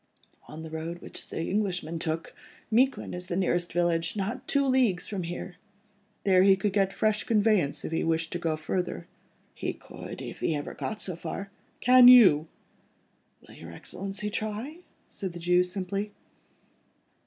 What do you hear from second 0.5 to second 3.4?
the road which the Englishman took, Miquelon is the